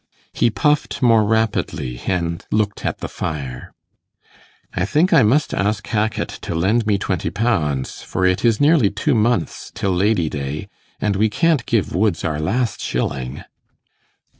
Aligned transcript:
He 0.33 0.49
puffed 0.49 1.03
more 1.03 1.23
rapidly, 1.23 2.01
and 2.07 2.43
looked 2.49 2.87
at 2.87 3.01
the 3.01 3.07
fire. 3.07 3.71
'I 4.73 4.85
think 4.85 5.13
I 5.13 5.21
must 5.21 5.53
ask 5.53 5.85
Hackit 5.85 6.39
to 6.41 6.55
lend 6.55 6.87
me 6.87 6.97
twenty 6.97 7.29
pounds, 7.29 8.01
for 8.01 8.25
it 8.25 8.43
is 8.43 8.59
nearly 8.59 8.89
two 8.89 9.13
months 9.13 9.71
till 9.75 9.91
Lady 9.91 10.27
day, 10.27 10.69
and 10.99 11.15
we 11.15 11.29
can't 11.29 11.67
give 11.67 11.93
Woods 11.93 12.23
our 12.25 12.39
last 12.39 12.81
shilling. 12.81 13.43